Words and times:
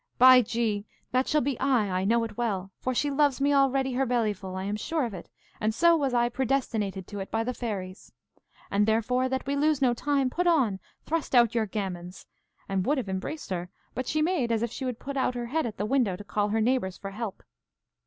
By 0.17 0.41
G, 0.41 0.87
that 1.11 1.27
shall 1.27 1.41
be 1.41 1.59
I, 1.59 1.87
I 1.99 2.05
know 2.05 2.23
it 2.23 2.35
well; 2.35 2.71
for 2.79 2.95
she 2.95 3.11
loves 3.11 3.39
me 3.39 3.53
already 3.53 3.93
her 3.93 4.05
bellyful, 4.07 4.55
I 4.55 4.63
am 4.63 4.75
sure 4.75 5.05
of 5.05 5.13
it, 5.13 5.29
and 5.59 5.75
so 5.75 5.95
was 5.95 6.11
I 6.11 6.27
predestinated 6.27 7.05
to 7.05 7.19
it 7.19 7.29
by 7.29 7.43
the 7.43 7.53
fairies. 7.53 8.11
And 8.71 8.87
therefore, 8.87 9.29
that 9.29 9.45
we 9.45 9.55
lose 9.55 9.79
no 9.79 9.93
time, 9.93 10.31
put 10.31 10.47
on, 10.47 10.79
thrust 11.05 11.35
out 11.35 11.53
your 11.53 11.67
gammons! 11.67 12.25
and 12.67 12.83
would 12.83 12.97
have 12.97 13.09
embraced 13.09 13.51
her, 13.51 13.69
but 13.93 14.07
she 14.07 14.23
made 14.23 14.51
as 14.51 14.63
if 14.63 14.71
she 14.71 14.85
would 14.85 14.97
put 14.97 15.17
out 15.17 15.35
her 15.35 15.45
head 15.45 15.67
at 15.67 15.77
the 15.77 15.85
window 15.85 16.15
to 16.15 16.23
call 16.23 16.49
her 16.49 16.61
neighbours 16.61 16.97
for 16.97 17.11
help. 17.11 17.43